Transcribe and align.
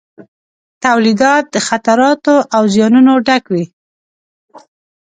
تولیدات 0.83 1.43
د 1.53 1.55
خطراتو 1.67 2.35
او 2.55 2.63
زیانونو 2.73 3.13
ډک 3.27 3.43
وي. 3.53 3.65